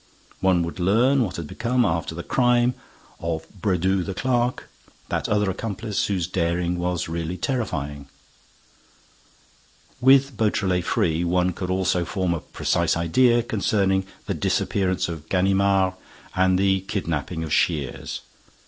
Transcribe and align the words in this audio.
One 0.39 0.63
would 0.63 0.79
learn 0.79 1.21
what 1.21 1.35
had 1.35 1.45
become, 1.45 1.85
after 1.85 2.15
the 2.15 2.23
crime, 2.23 2.73
of 3.19 3.45
Brédoux 3.61 4.03
the 4.03 4.15
clerk, 4.15 4.67
that 5.09 5.29
other 5.29 5.47
accomplice, 5.51 6.07
whose 6.07 6.25
daring 6.25 6.79
was 6.79 7.07
really 7.07 7.37
terrifying. 7.37 8.07
With 9.99 10.35
Beautrelet 10.37 10.85
free, 10.85 11.23
one 11.23 11.51
could 11.53 11.69
also 11.69 12.03
form 12.03 12.33
a 12.33 12.39
precise 12.39 12.97
idea 12.97 13.43
concerning 13.43 14.07
the 14.25 14.33
disappearance 14.33 15.07
of 15.07 15.29
Ganimard 15.29 15.93
and 16.35 16.57
the 16.57 16.79
kidnapping 16.81 17.43
of 17.43 17.53
Shears. 17.53 18.21